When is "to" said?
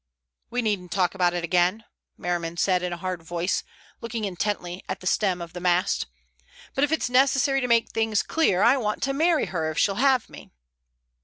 7.61-7.67, 9.03-9.13